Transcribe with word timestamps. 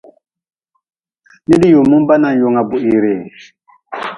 Nid-yumimba 1.47 2.13
nanyunga 2.17 2.61
buhire. 2.69 3.13